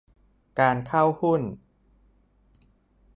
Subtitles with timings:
[0.59, 1.41] การเข้าหุ้น